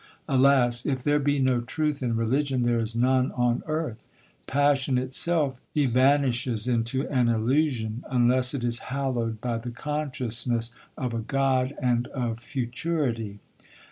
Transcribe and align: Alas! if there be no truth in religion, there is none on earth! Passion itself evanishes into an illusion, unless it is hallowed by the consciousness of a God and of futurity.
Alas! 0.27 0.83
if 0.83 1.03
there 1.03 1.19
be 1.19 1.37
no 1.37 1.61
truth 1.61 2.01
in 2.01 2.15
religion, 2.15 2.63
there 2.63 2.79
is 2.79 2.95
none 2.95 3.31
on 3.33 3.61
earth! 3.67 4.07
Passion 4.47 4.97
itself 4.97 5.61
evanishes 5.75 6.67
into 6.67 7.07
an 7.09 7.27
illusion, 7.27 8.03
unless 8.09 8.55
it 8.55 8.63
is 8.63 8.79
hallowed 8.89 9.39
by 9.41 9.59
the 9.59 9.69
consciousness 9.69 10.71
of 10.97 11.13
a 11.13 11.19
God 11.19 11.75
and 11.79 12.07
of 12.07 12.39
futurity. 12.39 13.41